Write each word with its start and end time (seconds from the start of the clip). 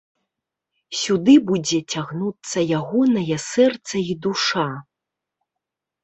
Сюды 0.99 1.33
будзе 1.49 1.79
цягнуцца 1.95 2.63
ягонае 2.77 3.37
сэрца 3.49 3.95
і 4.13 4.15
душа. 4.27 4.65